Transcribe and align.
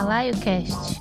Balaio 0.00 0.32
Cast. 0.38 0.98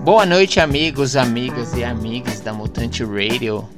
Boa 0.00 0.24
noite, 0.24 0.58
amigos, 0.58 1.16
amigas 1.16 1.74
e 1.74 1.84
amigas 1.84 2.40
da 2.40 2.54
Mutante 2.54 3.04
Radio. 3.04 3.68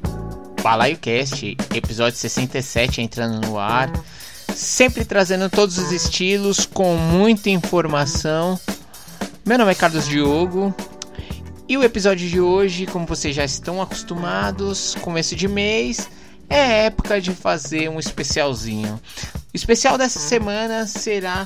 Balaio 0.62 0.96
Cast, 0.98 1.42
episódio 1.74 2.16
67 2.16 3.00
entrando 3.02 3.44
no 3.44 3.58
ar. 3.58 3.90
Sempre 4.54 5.04
trazendo 5.04 5.50
todos 5.50 5.78
os 5.78 5.90
estilos 5.90 6.64
com 6.64 6.96
muita 6.96 7.50
informação. 7.50 8.58
Meu 9.44 9.58
nome 9.58 9.72
é 9.72 9.74
Carlos 9.74 10.06
Diogo. 10.06 10.72
E 11.68 11.76
o 11.76 11.82
episódio 11.82 12.28
de 12.28 12.40
hoje, 12.40 12.86
como 12.86 13.04
vocês 13.04 13.34
já 13.34 13.44
estão 13.44 13.82
acostumados, 13.82 14.94
começo 15.00 15.34
de 15.34 15.48
mês, 15.48 16.08
é 16.48 16.86
época 16.86 17.20
de 17.20 17.32
fazer 17.32 17.88
um 17.88 17.98
especialzinho. 17.98 19.00
O 19.52 19.56
especial 19.56 19.98
dessa 19.98 20.20
semana 20.20 20.86
será 20.86 21.44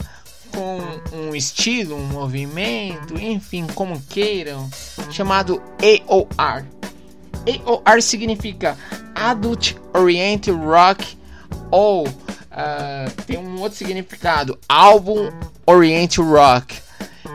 com 0.53 0.81
um 1.17 1.35
estilo, 1.35 1.97
um 1.97 2.07
movimento, 2.09 3.19
enfim, 3.19 3.67
como 3.75 4.03
queiram, 4.03 4.69
chamado 5.11 5.63
AOR. 5.81 6.63
AOR 7.47 8.03
significa 8.03 8.77
Adult 9.15 9.77
Oriented 9.95 10.59
Rock 10.59 11.17
ou 11.71 12.07
uh, 12.59 13.23
tem 13.23 13.39
um 13.39 13.61
outro 13.61 13.79
significado, 13.79 14.59
Album 14.69 15.31
Oriented 15.67 16.21
Rock. 16.21 16.81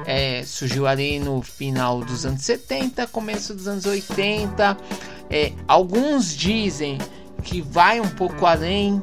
É, 0.05 0.43
surgiu 0.43 0.85
ali 0.85 1.17
no 1.17 1.41
final 1.41 2.01
dos 2.01 2.25
anos 2.25 2.41
70, 2.41 3.07
começo 3.07 3.53
dos 3.53 3.67
anos 3.67 3.85
80. 3.85 4.77
É, 5.29 5.53
alguns 5.67 6.35
dizem 6.35 6.97
que 7.43 7.61
vai 7.61 8.01
um 8.01 8.09
pouco 8.09 8.45
além, 8.45 9.01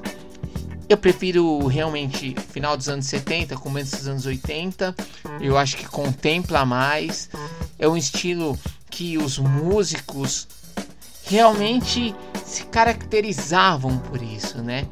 eu 0.89 0.97
prefiro 0.97 1.67
realmente 1.67 2.35
final 2.53 2.77
dos 2.77 2.89
anos 2.89 3.07
70, 3.07 3.57
começo 3.57 3.97
dos 3.97 4.09
anos 4.09 4.27
80. 4.27 4.95
Eu 5.41 5.57
acho 5.57 5.77
que 5.77 5.87
contempla 5.87 6.67
mais. 6.67 7.31
É 7.79 7.89
um 7.89 7.97
estilo 7.97 8.59
que 8.91 9.17
os 9.17 9.39
músicos 9.39 10.49
realmente 11.25 12.15
se 12.45 12.65
caracterizavam 12.65 13.99
por 13.99 14.21
isso, 14.21 14.59
né? 14.59 14.87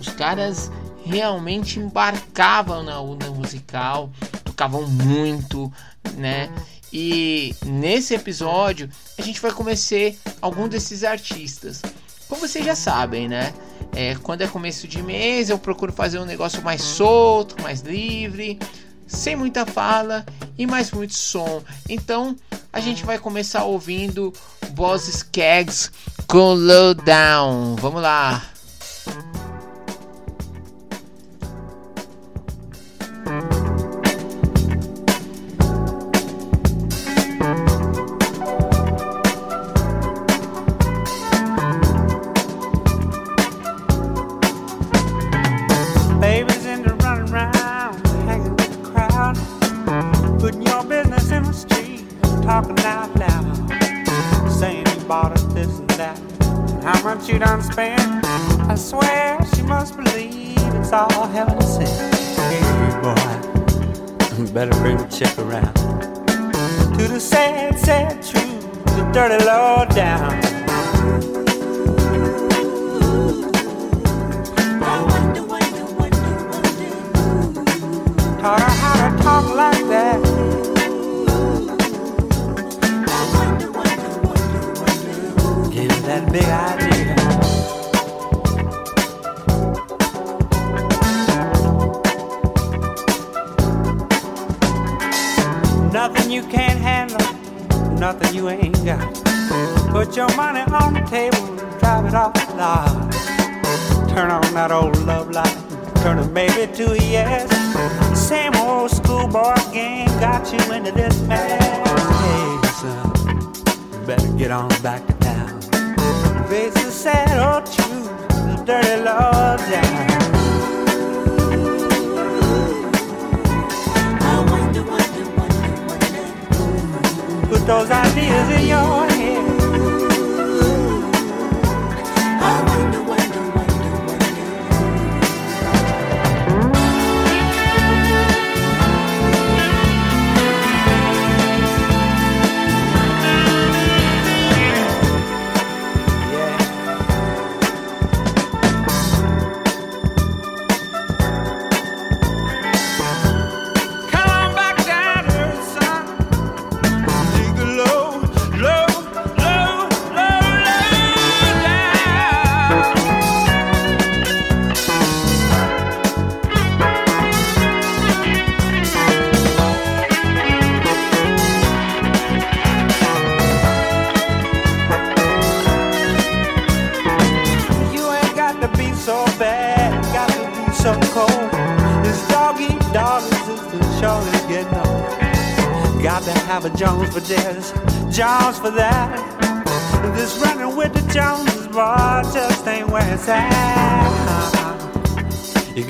Os 0.00 0.08
caras 0.08 0.70
realmente 1.04 1.78
embarcavam 1.78 2.82
na 2.82 3.00
onda 3.00 3.30
musical, 3.30 4.10
tocavam 4.44 4.88
muito, 4.88 5.72
né? 6.16 6.50
E 6.92 7.54
nesse 7.64 8.14
episódio 8.14 8.88
a 9.18 9.22
gente 9.22 9.40
vai 9.40 9.52
conhecer 9.52 10.18
algum 10.40 10.66
desses 10.68 11.04
artistas. 11.04 11.82
Como 12.28 12.40
vocês 12.40 12.64
já 12.64 12.74
sabem, 12.74 13.28
né? 13.28 13.52
É, 13.94 14.14
quando 14.16 14.42
é 14.42 14.46
começo 14.46 14.86
de 14.86 15.02
mês, 15.02 15.50
eu 15.50 15.58
procuro 15.58 15.92
fazer 15.92 16.18
um 16.18 16.24
negócio 16.24 16.62
mais 16.62 16.80
solto, 16.80 17.60
mais 17.62 17.80
livre, 17.80 18.58
sem 19.06 19.34
muita 19.34 19.66
fala 19.66 20.24
e 20.56 20.66
mais 20.66 20.92
muito 20.92 21.14
som. 21.14 21.62
Então, 21.88 22.36
a 22.72 22.80
gente 22.80 23.04
vai 23.04 23.18
começar 23.18 23.64
ouvindo 23.64 24.32
Boss 24.70 25.08
Skaggs 25.08 25.90
com 26.26 26.54
Lowdown. 26.54 27.74
Vamos 27.76 28.00
lá. 28.00 28.49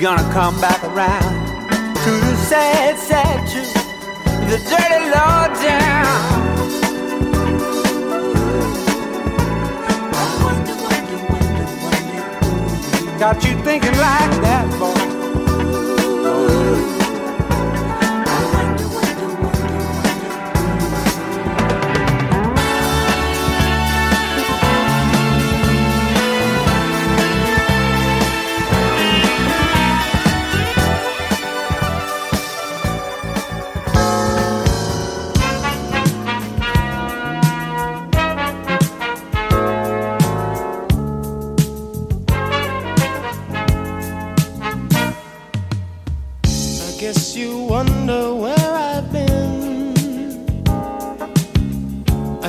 Gonna 0.01 0.33
come 0.33 0.59
back 0.59 0.83
around 0.83 1.30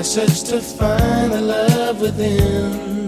I 0.03 0.05
searched 0.05 0.47
to 0.47 0.61
find 0.61 1.33
the 1.33 1.41
love 1.41 2.01
within. 2.01 3.07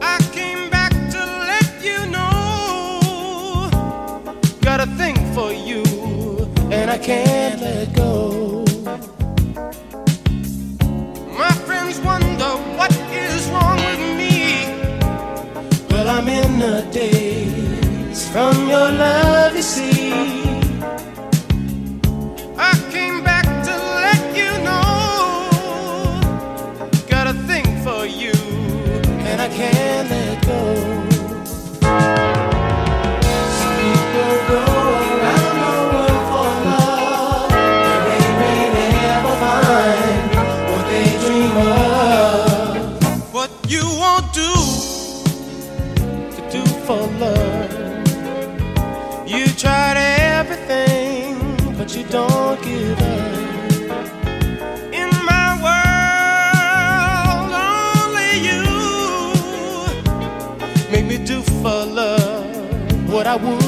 I 0.00 0.18
came 0.32 0.70
back 0.70 0.92
to 1.10 1.22
let 1.50 1.84
you 1.84 2.06
know. 2.06 3.68
Got 4.62 4.80
a 4.80 4.86
thing 4.96 5.16
for 5.34 5.52
you, 5.52 5.82
and 6.70 6.90
I 6.90 6.96
can't 6.96 7.60
let 7.60 7.94
go. 7.94 8.11
I 63.32 63.36
would. 63.36 63.61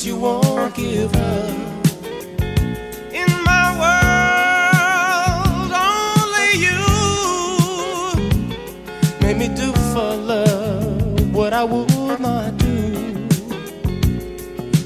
that 0.00 0.06
you 0.06 0.16
won't 0.16 0.74
give 0.74 1.14
up. 1.14 1.50
In 3.12 3.28
my 3.44 3.66
world, 3.82 5.72
only 5.72 6.52
you 6.66 6.80
made 9.20 9.36
me 9.36 9.48
do 9.54 9.72
for 9.92 10.14
love 10.16 11.34
what 11.34 11.52
I 11.52 11.64
would 11.64 12.20
not 12.20 12.56
do. 12.56 13.28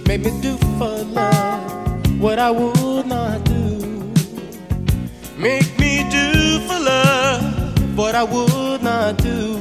Made 0.08 0.24
me 0.24 0.32
do 0.40 0.56
for 0.78 1.04
love 1.04 2.20
what 2.20 2.38
I 2.40 2.50
would 2.50 3.06
not 3.06 3.44
do. 3.44 4.12
Make 5.38 5.78
me 5.78 6.04
do 6.10 6.58
for 6.66 6.80
love 6.80 7.96
what 7.96 8.14
I 8.16 8.24
would 8.24 8.82
not 8.82 9.18
do. 9.18 9.58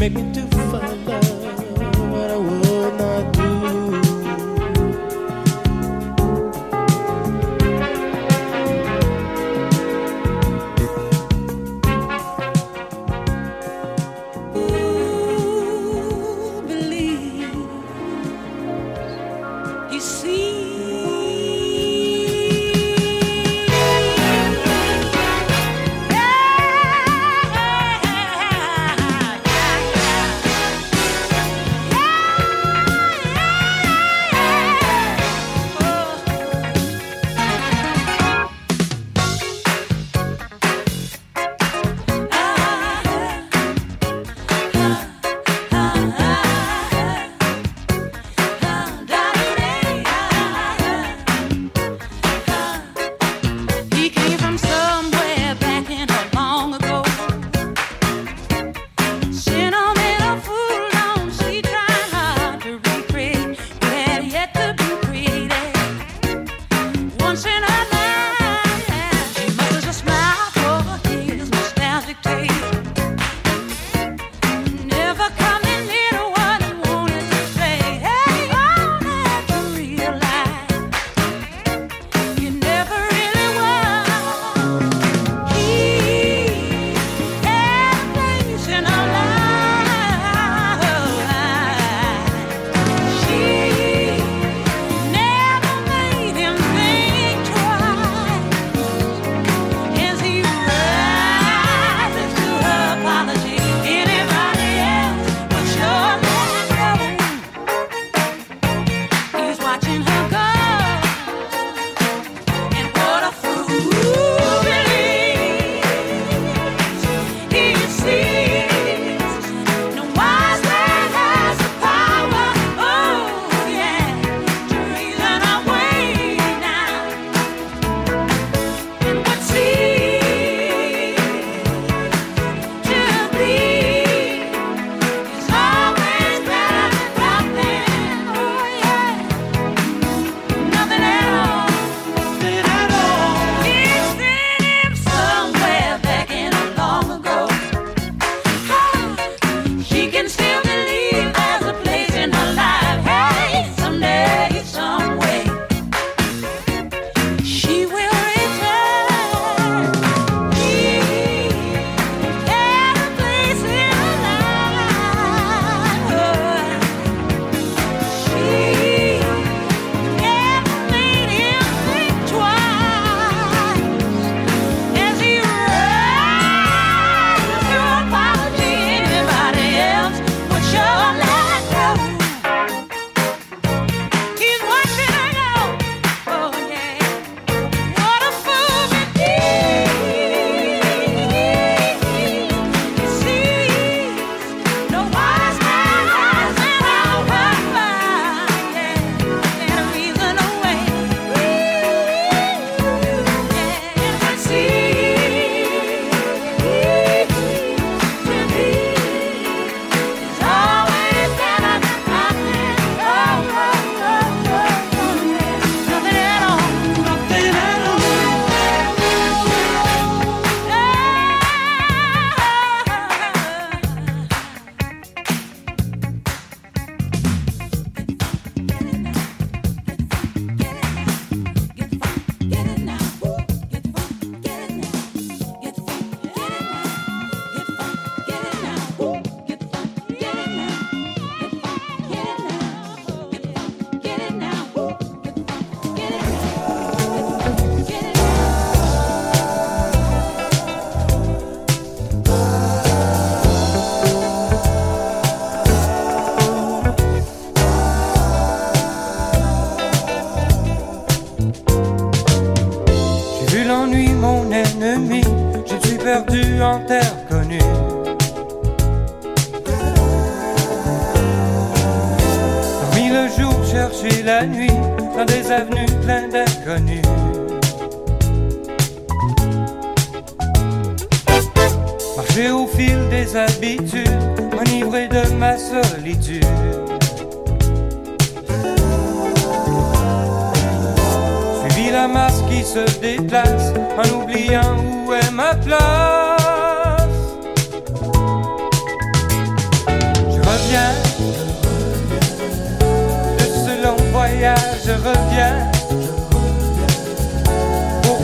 Make 0.00 0.14
me 0.14 0.22
do 0.32 0.46
for 0.70 0.82
love 1.06 2.10
what 2.10 2.30
I 2.30 2.36
would 2.36 2.94
not 2.98 3.32
do. 3.32 3.41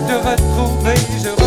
te 0.09 0.15
retrouver, 0.15 0.97
je 1.23 1.38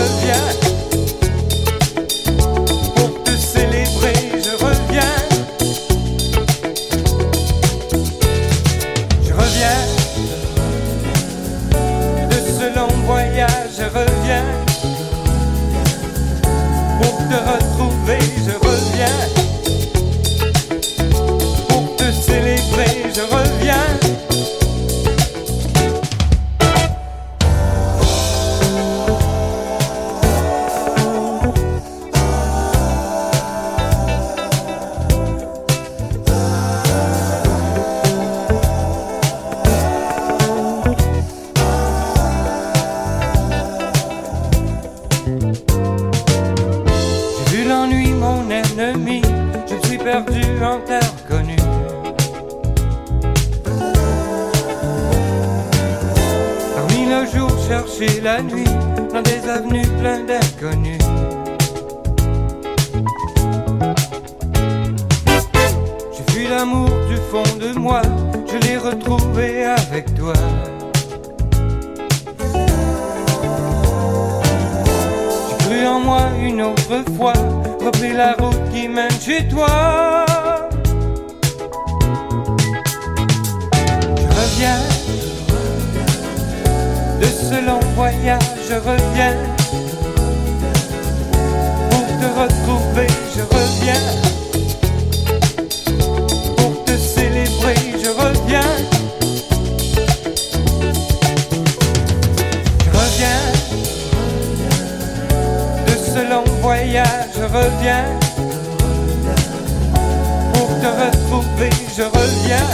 je 111.70 112.04
reviens. 112.04 112.70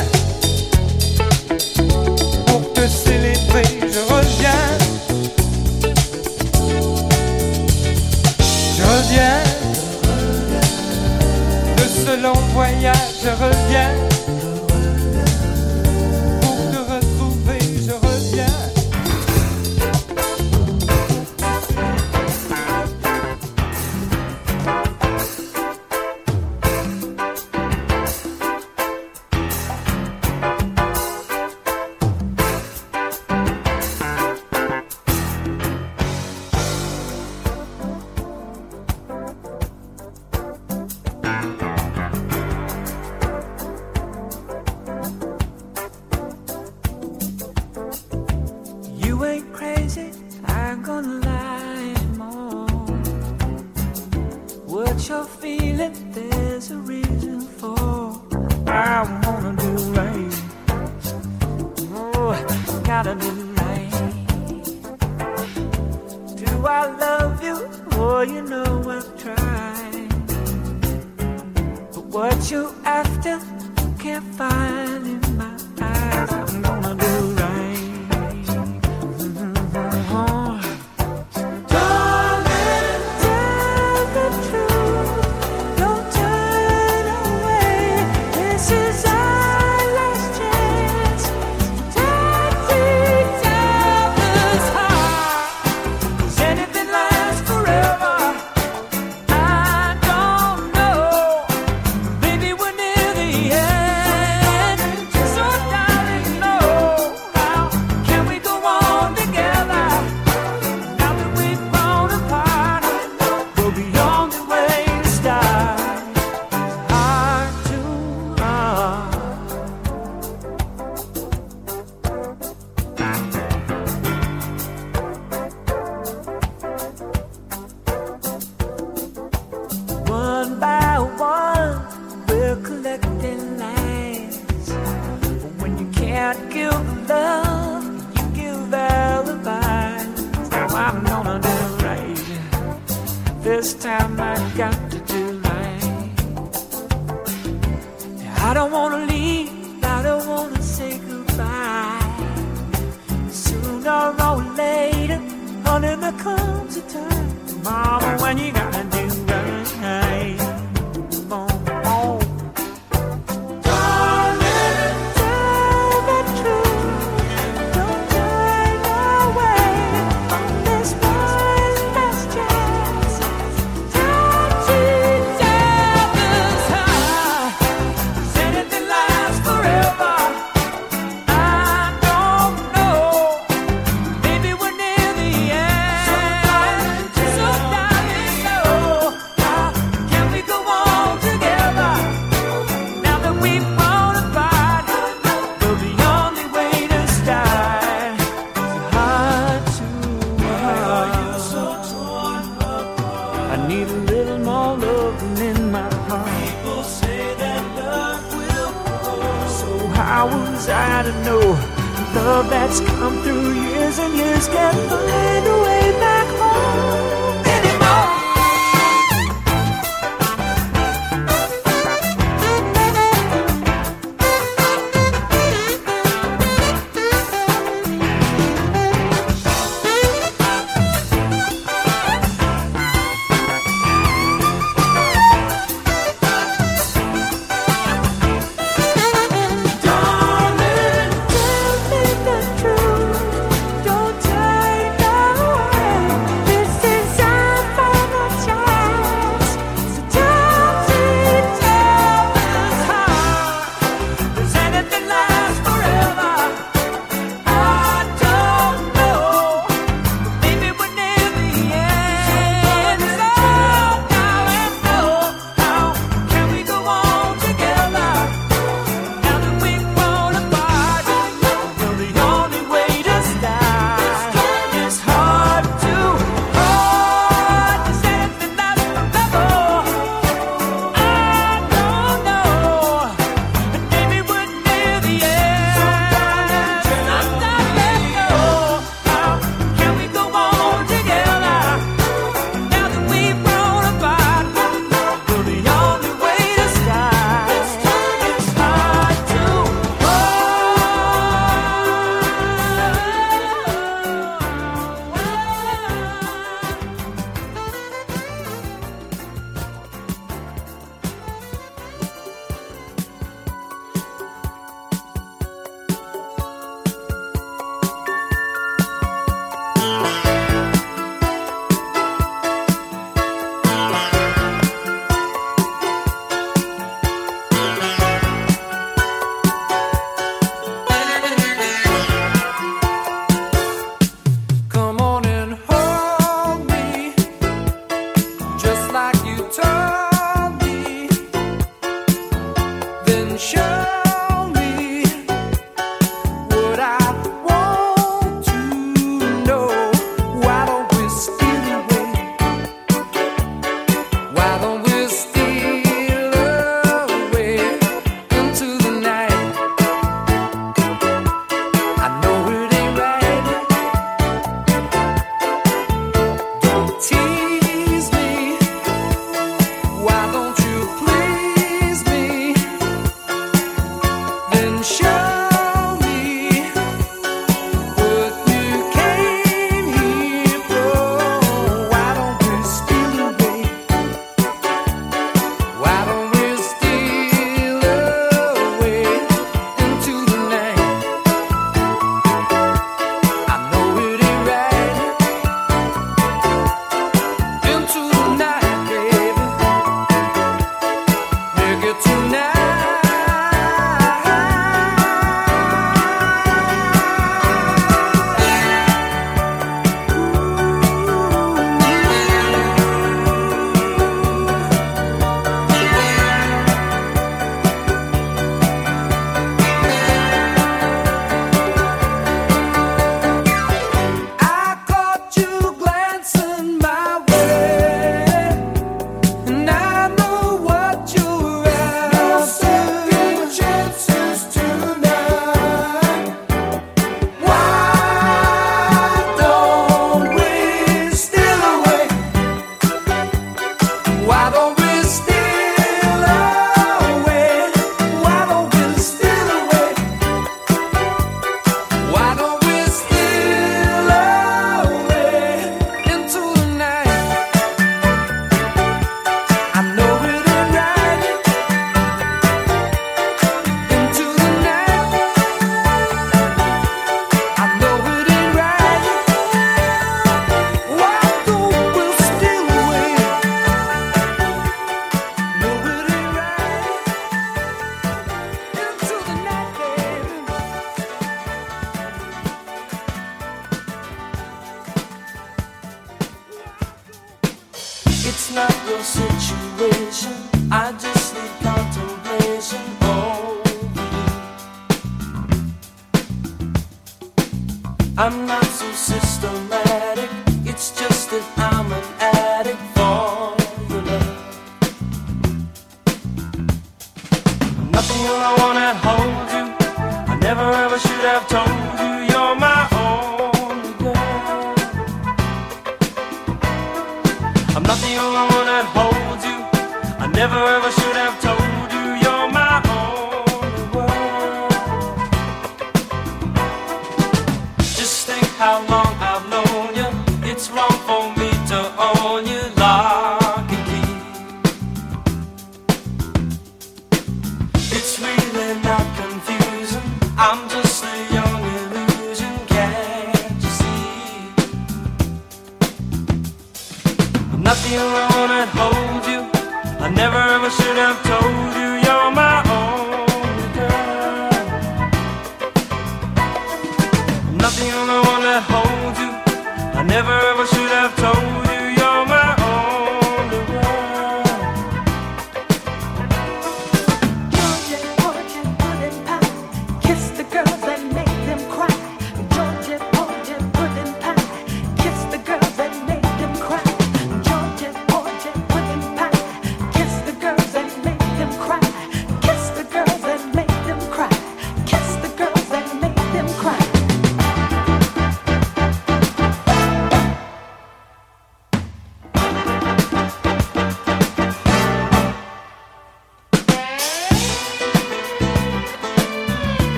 Pour 2.46 2.74
te 2.74 2.88
célébrer, 2.88 3.80
je 3.82 4.14
reviens. 4.14 4.68
Je 8.78 8.84
reviens. 8.84 9.44
De 11.76 11.84
ce 11.84 12.22
long 12.22 12.40
voyage, 12.54 12.96
je 13.24 13.30
reviens. 13.30 14.07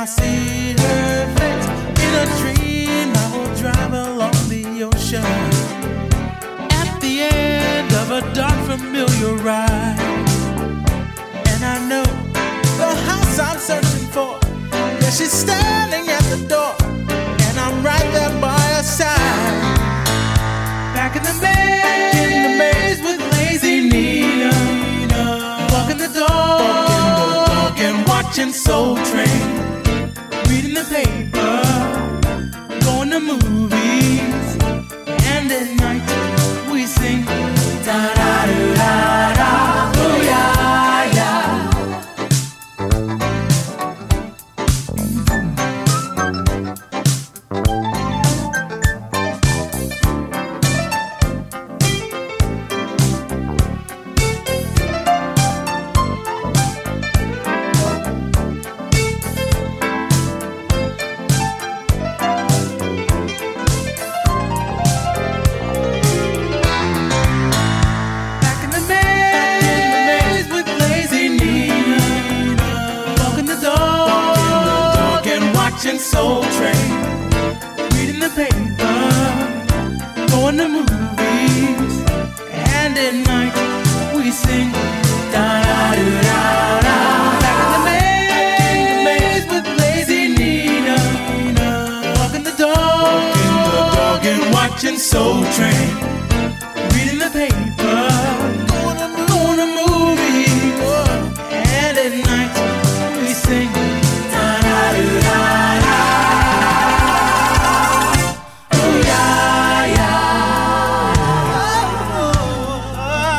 I 0.00 0.06
see 0.06 0.72
her 0.80 1.26
face 1.36 1.68
in 2.00 2.12
a 2.22 2.26
dream, 2.40 3.12
I 3.14 3.36
will 3.36 3.54
drive 3.54 3.92
along 3.92 4.32
the 4.48 4.84
ocean 4.84 5.22
at 6.72 6.98
the 7.02 7.20
end 7.20 7.92
of 7.92 8.10
a 8.10 8.22
dark, 8.32 8.56
familiar 8.64 9.34
ride. 9.44 10.00
And 11.52 11.62
I 11.62 11.86
know 11.86 12.04
the 12.80 12.94
house 13.08 13.38
I'm 13.38 13.58
searching 13.58 14.08
for. 14.08 14.38
Yeah, 14.72 15.10
she's 15.10 15.32
standing 15.32 16.08
at 16.08 16.24
the 16.32 16.48
door, 16.48 16.74
and 16.80 17.58
I'm 17.60 17.84
right 17.84 18.10
there 18.14 18.40
by 18.40 18.58
her 18.76 18.82
side. 18.82 19.76
Back 20.96 21.16
in 21.16 21.22
the 21.24 21.36
maze, 21.44 22.32
in 22.32 22.42
the 22.44 22.56
maze 22.56 23.02
with 23.02 23.20
lazy 23.34 23.90
Nina, 23.90 24.50
Nina. 24.80 25.68
walking 25.70 25.98
the 25.98 26.08
dog 26.18 27.78
and 27.78 28.08
watching 28.08 28.50
Soul 28.50 28.96
Train 29.04 29.69
the 30.82 30.94
paper, 30.94 31.62
going 32.84 33.10
to 33.10 33.20
movies, 33.20 34.56
and 35.26 35.50
at 35.52 35.68
night 35.76 36.70
we 36.72 36.86
sing 36.86 37.24
da 37.84 38.14
da 38.14 38.46
da 38.46 38.74
da. 38.74 39.29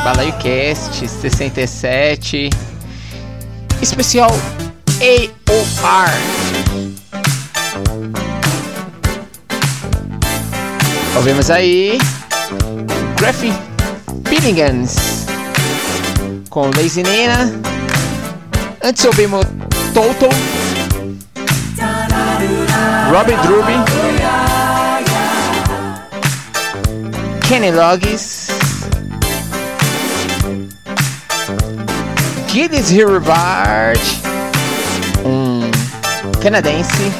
Yeah. 0.02 0.14
Balaio 0.14 0.32
Cast 0.38 0.94
67 0.94 2.50
Especial 3.80 4.30
AOR 5.00 6.10
Ouvimos 11.16 11.50
aí 11.50 11.98
Graffy 13.18 13.52
Pilligans 14.28 15.22
com 16.52 16.70
Lazy 16.76 17.02
Nina. 17.02 17.50
Antes 18.82 19.04
ouvimos 19.06 19.46
Toto. 19.94 20.28
Robin 23.10 23.36
Druby. 23.42 23.72
Kenny 27.48 27.70
Loggins 27.70 28.41
Gilles 32.52 32.90
Hirvard, 32.90 33.98
um 35.24 35.70
canadense. 36.42 37.10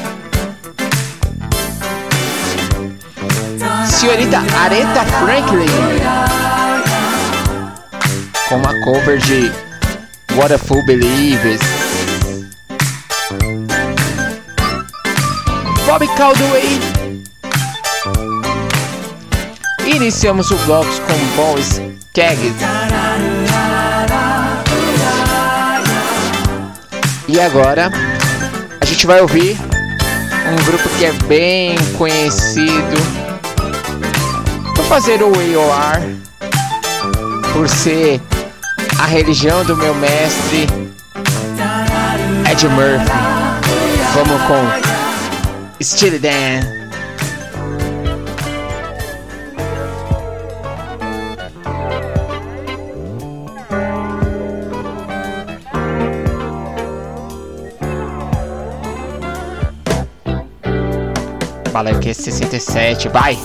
Senhorita 3.89 4.43
Aretha 4.55 5.03
Franklin, 5.19 5.65
com 8.47 8.57
uma 8.57 8.79
cover 8.81 9.17
de 9.17 9.51
What 10.35 10.53
a 10.53 10.59
Fool 10.59 10.85
Believes. 10.85 11.61
Bob 15.87 16.07
Caldwell. 16.15 16.79
Iniciamos 19.83 20.51
o 20.51 20.57
bloco 20.57 20.91
com 21.07 21.35
Boys 21.35 21.81
Keggs. 22.13 22.92
E 27.33 27.41
agora 27.41 27.89
a 28.79 28.85
gente 28.85 29.07
vai 29.07 29.19
ouvir 29.19 29.57
um 29.59 30.65
grupo 30.65 30.87
que 30.99 31.05
é 31.05 31.11
bem 31.25 31.75
conhecido 31.97 32.95
por 34.75 34.85
fazer 34.85 35.23
o 35.23 35.33
AOR, 35.33 35.99
por 37.51 37.67
ser 37.67 38.21
a 38.99 39.07
religião 39.07 39.65
do 39.65 39.75
meu 39.75 39.95
mestre 39.95 40.67
Ed 42.51 42.67
Murphy. 42.67 43.11
Vamos 44.13 44.39
com 44.43 45.83
Steely 45.83 46.19
Dan. 46.19 46.82
Fala 61.83 61.99
que 61.99 62.11
é 62.11 62.13
67, 62.13 63.09
vai! 63.09 63.37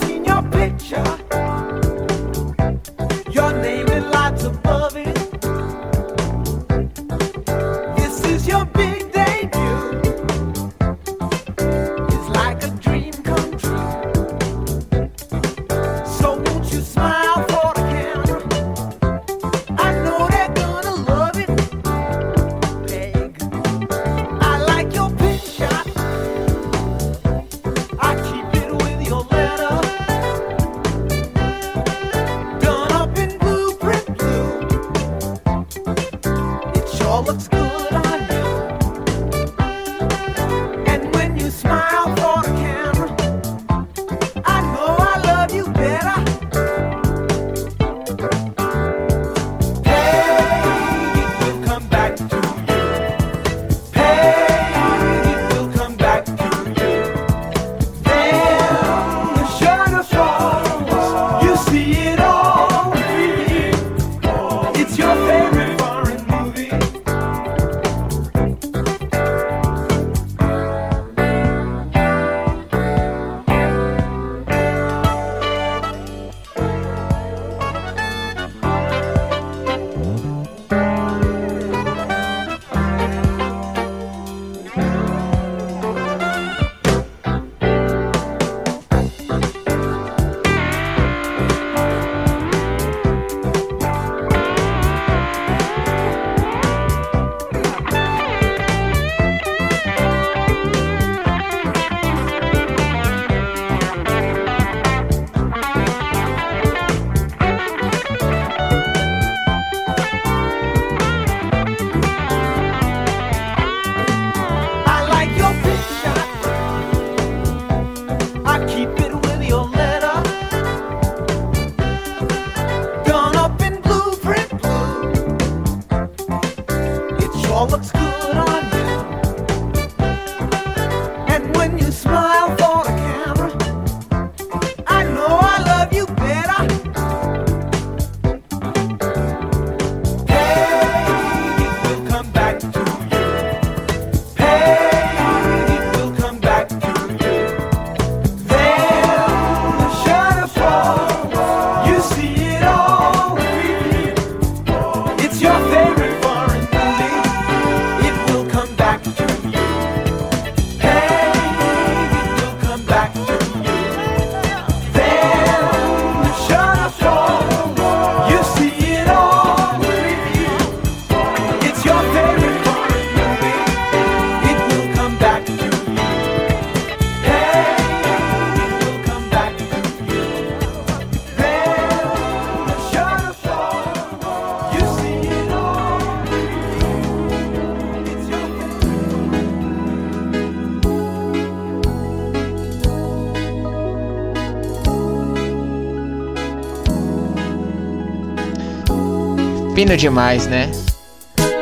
Fino 199.88 199.96
demais, 199.96 200.46
né? 200.46 200.70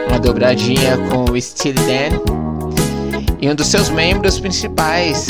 Uma 0.08 0.18
dobradinha 0.18 0.98
com 1.08 1.30
o 1.30 1.40
Steely 1.40 1.78
Dan 1.78 2.18
e 3.40 3.48
um 3.48 3.54
dos 3.54 3.68
seus 3.68 3.88
membros 3.88 4.40
principais, 4.40 5.28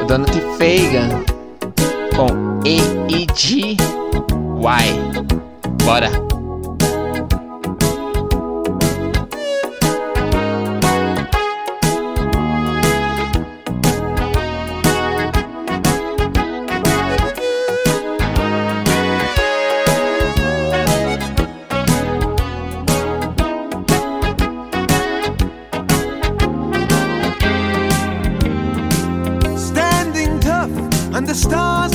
o 0.00 0.06
Donald 0.06 0.32
Fagan, 0.56 1.22
com 2.16 2.66
E.E.G. 2.66 3.76
and 31.14 31.28
the 31.28 31.34
stars 31.34 31.93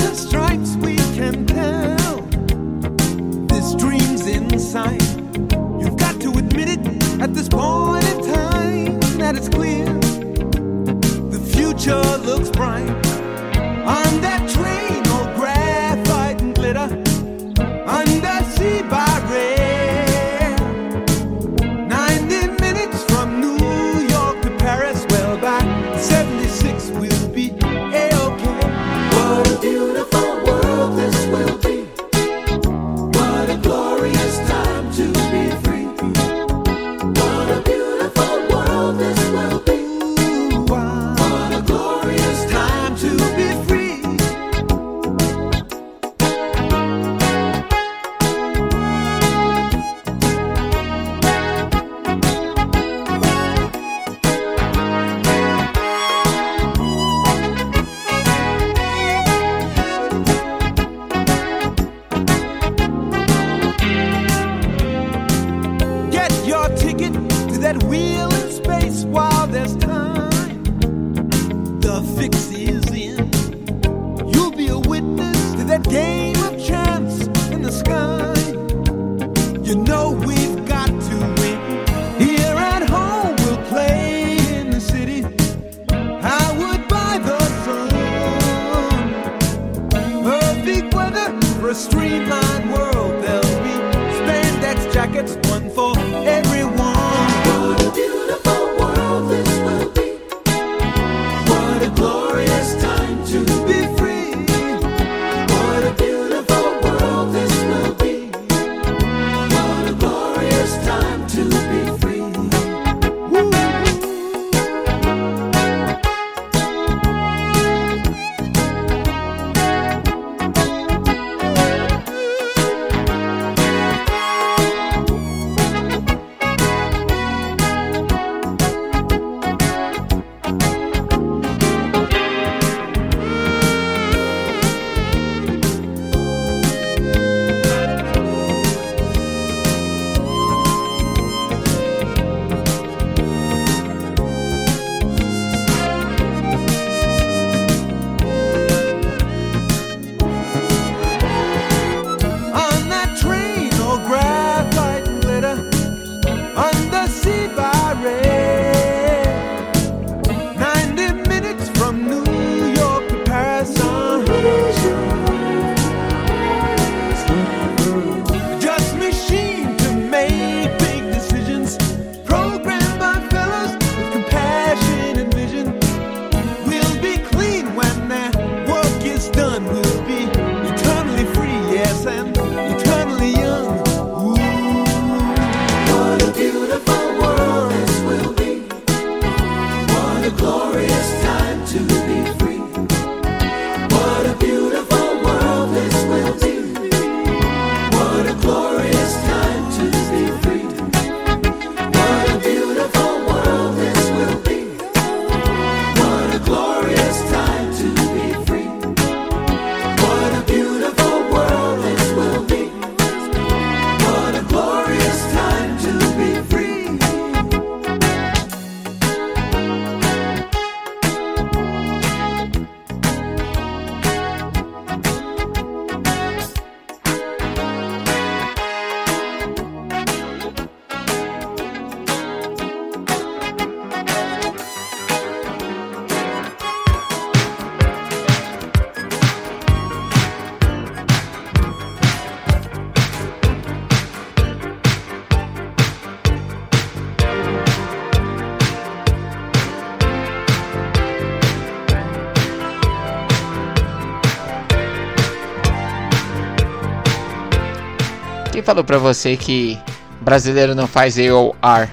falou 258.69 258.83
para 258.83 258.99
você 258.99 259.35
que 259.35 259.79
Brasileiro 260.21 260.75
não 260.75 260.85
faz 260.85 261.17
AOR. 261.17 261.89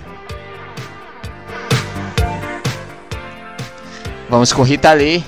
Vamos 4.29 4.53
com 4.53 4.61
Rita 4.61 4.93
Lee, 4.93 5.25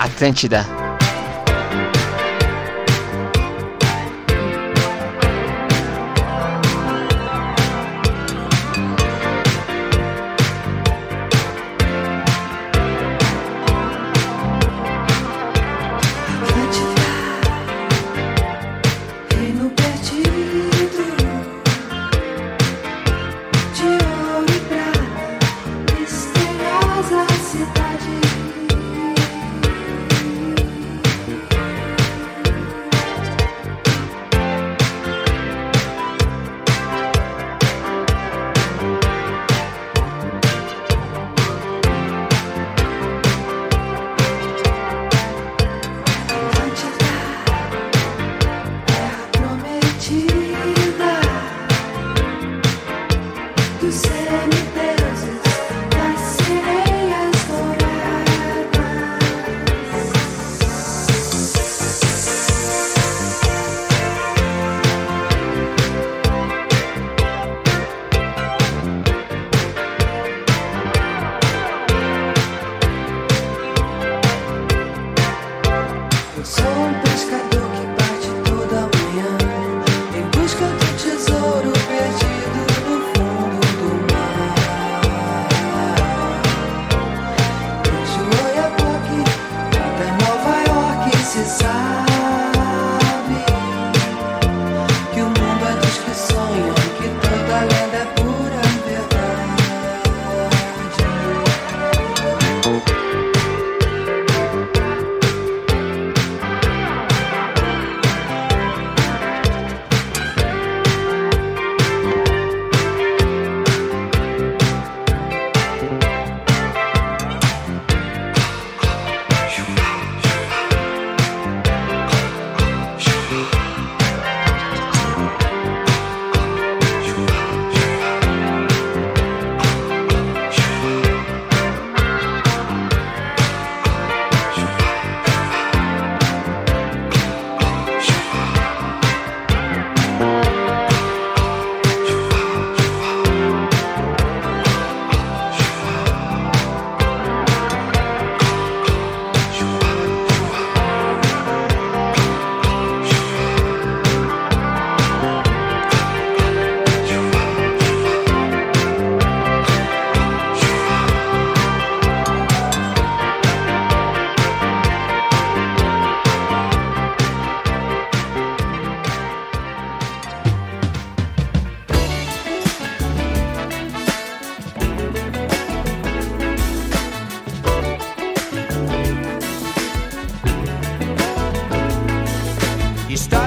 Atlântida. 0.00 0.81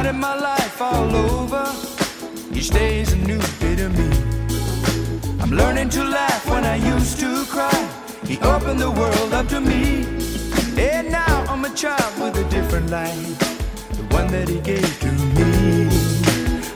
Started 0.06 0.22
my 0.22 0.36
life 0.36 0.82
all 0.82 1.16
over. 1.16 1.66
Each 2.54 2.70
day's 2.70 3.14
a 3.14 3.16
new 3.16 3.40
bit 3.60 3.80
of 3.80 3.92
me. 3.98 4.10
I'm 5.42 5.50
learning 5.50 5.90
to 5.98 6.04
laugh 6.04 6.48
when 6.48 6.64
I 6.64 6.76
used 6.76 7.20
to 7.22 7.44
cry. 7.46 7.90
He 8.24 8.38
opened 8.42 8.80
the 8.80 8.92
world 8.92 9.34
up 9.34 9.48
to 9.48 9.60
me. 9.60 10.06
And 10.78 11.10
now 11.10 11.46
I'm 11.50 11.66
a 11.66 11.74
child 11.74 12.14
with 12.22 12.38
a 12.38 12.44
different 12.50 12.92
life. 12.92 13.40
The 13.98 14.04
one 14.16 14.28
that 14.28 14.48
he 14.48 14.60
gave 14.60 15.00
to 15.00 15.12
me. 15.38 15.90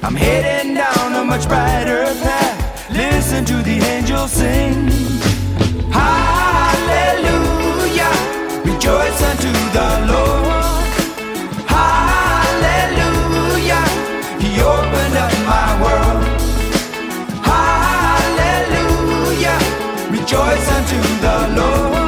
I'm 0.01 0.15
heading 0.15 0.73
down 0.73 1.13
a 1.13 1.23
much 1.23 1.47
brighter 1.47 2.05
path. 2.25 2.89
Listen 2.89 3.45
to 3.45 3.61
the 3.61 3.77
angels 3.93 4.32
sing. 4.32 4.89
Hallelujah. 5.91 7.05
Rejoice 8.65 9.21
unto 9.21 9.51
the 9.77 9.88
Lord. 10.13 10.49
The 21.60 21.99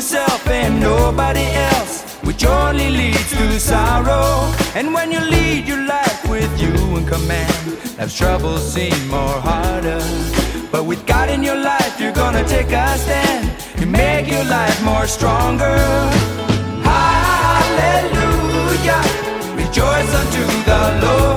yourself 0.00 0.46
and 0.48 0.80
nobody 0.80 1.44
else. 1.70 2.02
Which 2.22 2.42
only 2.46 2.88
leads 2.88 3.30
to 3.32 3.60
sorrow. 3.60 4.50
And 4.74 4.94
when 4.94 5.12
you 5.12 5.20
lead 5.20 5.68
your 5.68 5.84
life 5.84 6.26
with 6.26 6.50
you 6.58 6.72
in 6.96 7.04
command, 7.04 7.66
life's 7.98 8.16
troubles 8.16 8.62
seem 8.72 8.98
more 9.08 9.38
harder. 9.48 10.00
But 10.72 10.84
with 10.86 11.04
God 11.06 11.28
in 11.28 11.42
your 11.42 11.60
life, 11.72 12.00
you're 12.00 12.18
gonna 12.22 12.44
take 12.48 12.72
a 12.72 12.96
stand. 12.96 13.44
You 13.78 13.86
make 13.88 14.26
your 14.26 14.44
life 14.44 14.82
more 14.82 15.06
stronger. 15.06 15.76
Hallelujah. 16.92 18.22
Rejoice 19.54 20.12
unto 20.20 20.44
the 20.68 20.80
Lord. 21.02 21.29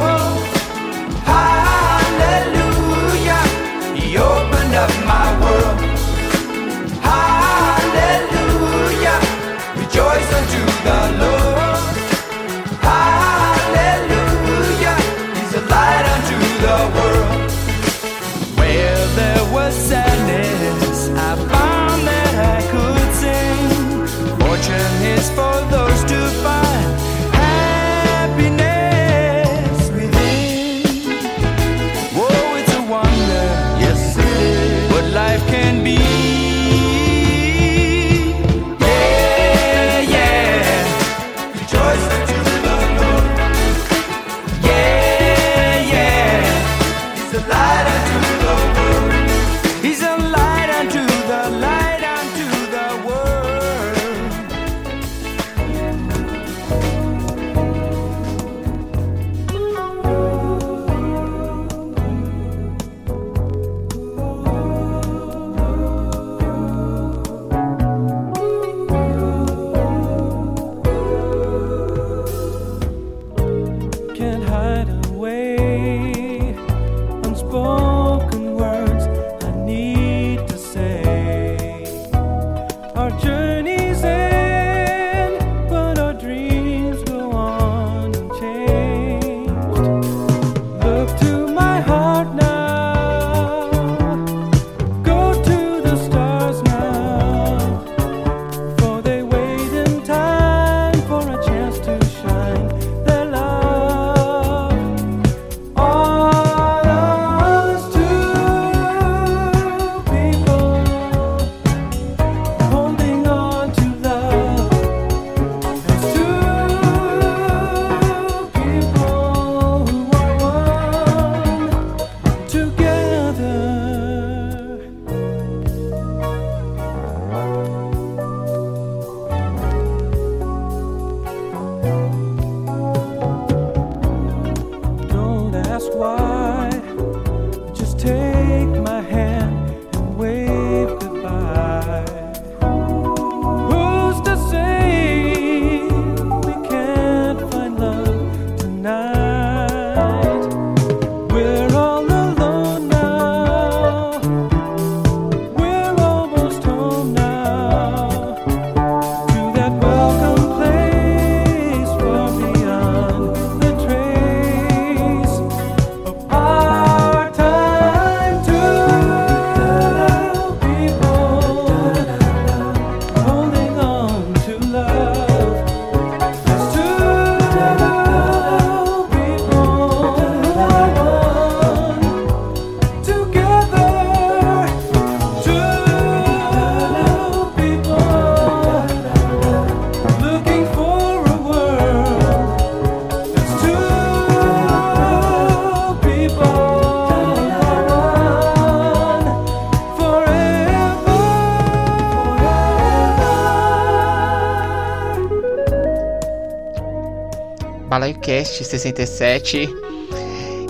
Cast 208.43 208.61
67, 208.65 209.69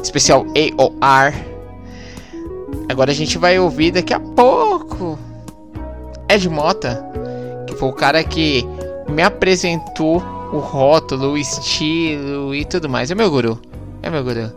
especial 0.04 0.46
AOR. 0.56 1.34
Agora 2.88 3.10
a 3.10 3.16
gente 3.16 3.36
vai 3.40 3.58
ouvir 3.58 3.90
daqui 3.90 4.14
a 4.14 4.20
pouco 4.20 5.18
Ed 6.30 6.48
Mota, 6.50 7.04
que 7.66 7.76
foi 7.76 7.90
o 7.90 7.94
cara 7.94 8.24
que 8.24 8.64
me 9.10 9.24
apresentou 9.24 10.18
o 10.54 10.60
rótulo, 10.60 11.32
o 11.32 11.38
estilo 11.38 12.54
e 12.54 12.64
tudo 12.64 12.88
mais. 12.88 13.10
É 13.10 13.16
meu 13.16 13.32
guru. 13.32 13.60
É 14.04 14.10
meu 14.12 14.24
guru. 14.24 14.52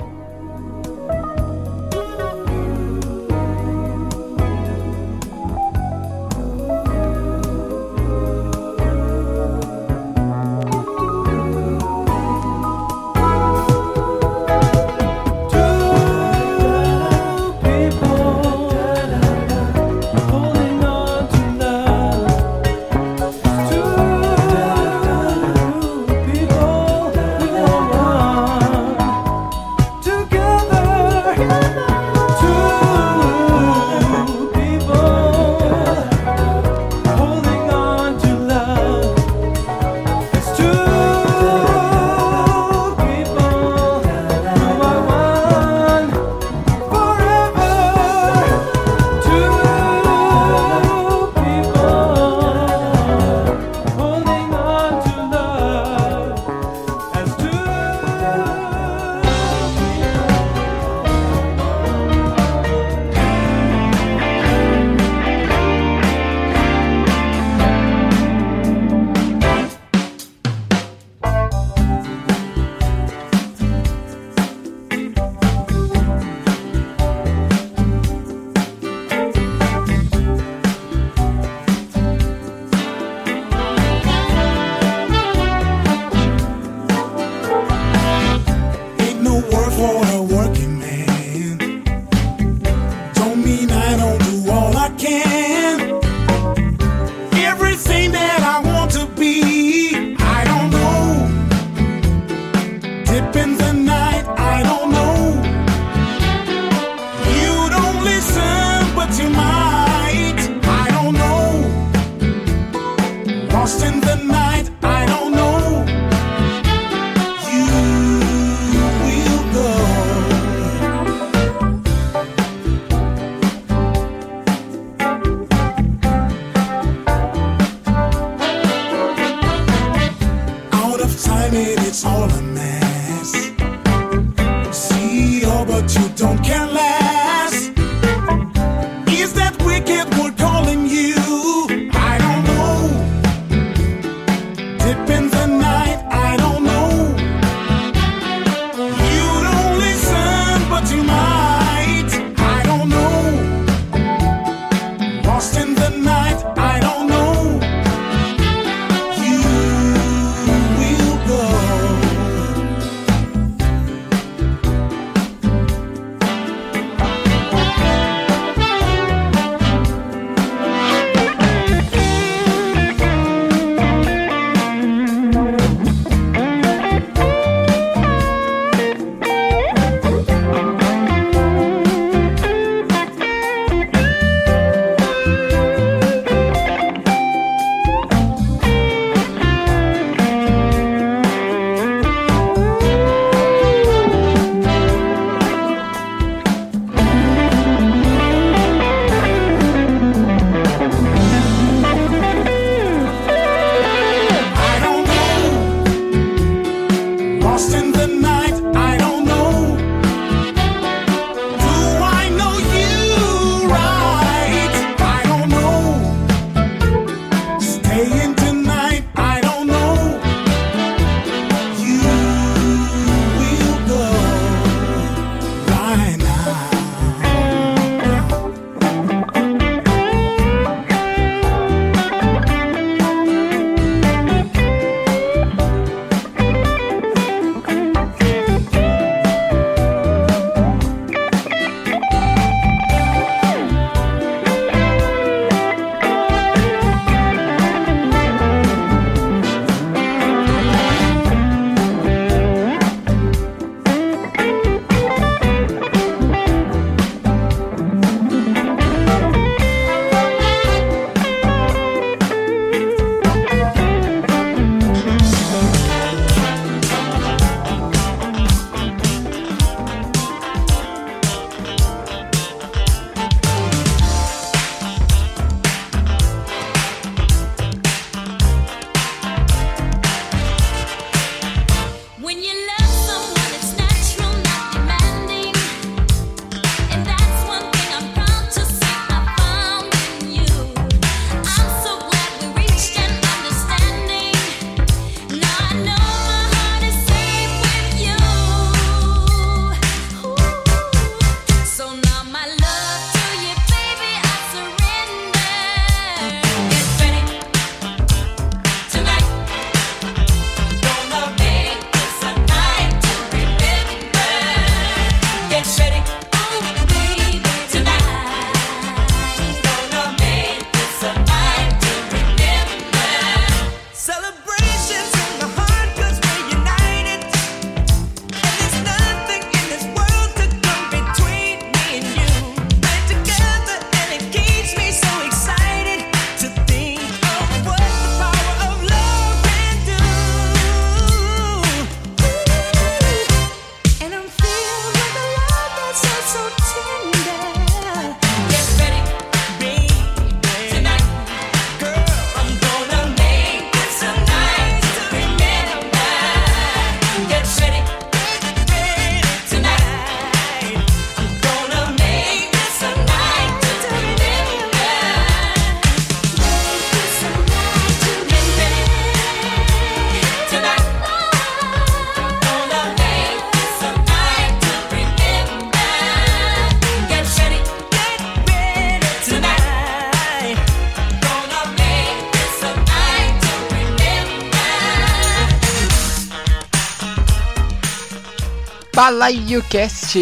Fala 389.06 389.30
YouCast 389.30 390.18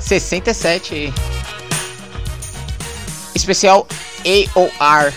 67 0.00 1.12
Especial 3.34 3.86
AOR 4.24 5.12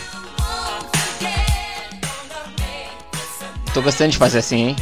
Tô 3.73 3.81
gostando 3.81 4.11
de 4.11 4.17
fazer 4.17 4.39
assim, 4.39 4.57
hein? 4.57 4.75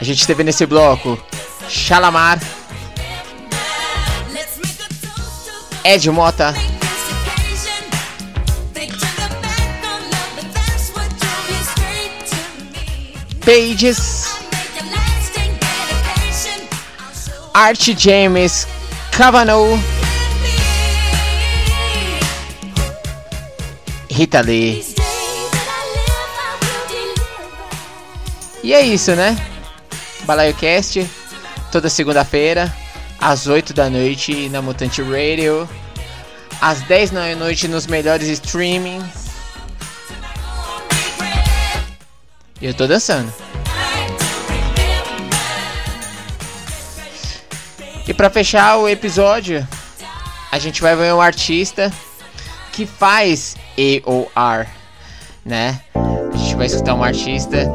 A 0.00 0.04
gente 0.04 0.24
teve 0.24 0.44
nesse 0.44 0.64
bloco 0.66 1.20
Chalamar 1.68 2.38
Ed 5.82 6.08
Mota 6.12 6.54
Pages, 13.46 14.26
Art 17.54 17.80
James 17.96 18.66
Cavanaugh, 19.12 19.78
Rita 24.10 24.40
Lee. 24.40 24.84
E 28.64 28.74
é 28.74 28.80
isso, 28.80 29.14
né? 29.14 29.36
BalaioCast, 30.24 31.08
toda 31.70 31.88
segunda-feira, 31.88 32.74
às 33.20 33.46
8 33.46 33.72
da 33.72 33.88
noite 33.88 34.48
na 34.48 34.60
Mutante 34.60 35.00
Radio, 35.02 35.68
às 36.60 36.80
10 36.80 37.10
da 37.10 37.36
noite 37.36 37.68
nos 37.68 37.86
melhores 37.86 38.26
streamings 38.26 39.25
Eu 42.60 42.72
tô 42.72 42.86
dançando. 42.86 43.32
E 48.08 48.14
para 48.14 48.30
fechar 48.30 48.78
o 48.78 48.88
episódio, 48.88 49.66
a 50.50 50.58
gente 50.58 50.80
vai 50.80 50.94
ver 50.96 51.12
um 51.12 51.20
artista 51.20 51.92
que 52.72 52.86
faz 52.86 53.56
AOR, 53.76 54.66
né? 55.44 55.80
A 55.94 56.36
gente 56.36 56.54
vai 56.54 56.66
escutar 56.66 56.94
um 56.94 57.02
artista 57.02 57.70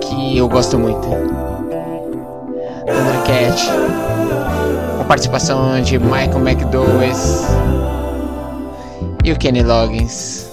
que 0.00 0.36
eu 0.36 0.48
gosto 0.48 0.78
muito. 0.78 1.08
Thundercat. 2.86 3.68
Com 4.98 5.04
participação 5.04 5.80
de 5.80 5.98
Michael 5.98 6.38
McDowell 6.38 7.12
e 9.24 9.32
o 9.32 9.38
Kenny 9.38 9.62
Loggins. 9.62 10.47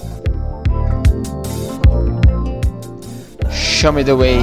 Show 3.86 3.92
Me 3.92 4.02
The 4.02 4.14
Way. 4.14 4.40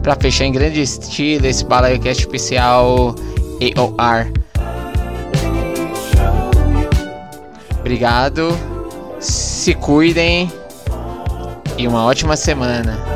Pra 0.00 0.14
fechar 0.14 0.44
em 0.44 0.52
grande 0.52 0.80
estilo 0.80 1.44
esse 1.44 1.64
Balaiocast 1.64 2.20
especial 2.20 3.16
AOR. 3.76 4.32
Obrigado, 7.80 8.56
se 9.18 9.74
cuidem 9.74 10.52
e 11.76 11.88
uma 11.88 12.04
ótima 12.04 12.36
semana. 12.36 13.09